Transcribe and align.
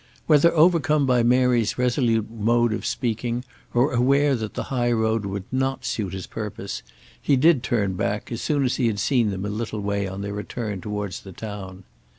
Whether 0.25 0.51
overcome 0.55 1.05
by 1.05 1.21
Mary's 1.21 1.77
resolute 1.77 2.27
mode 2.27 2.73
of 2.73 2.87
speaking, 2.87 3.43
or 3.71 3.93
aware 3.93 4.35
that 4.35 4.55
the 4.55 4.63
high 4.73 4.91
road 4.91 5.25
would 5.27 5.43
not 5.51 5.85
suit 5.85 6.13
his 6.13 6.25
purpose, 6.25 6.81
he 7.21 7.35
did 7.35 7.61
turn 7.61 7.93
back 7.93 8.31
as 8.31 8.41
soon 8.41 8.65
as 8.65 8.77
he 8.77 8.87
had 8.87 8.97
seen 8.99 9.29
them 9.29 9.45
a 9.45 9.49
little 9.49 9.79
way 9.79 10.07
on 10.07 10.21
their 10.23 10.33
return 10.33 10.81
towards 10.81 11.19
the 11.19 11.33
town. 11.33 11.83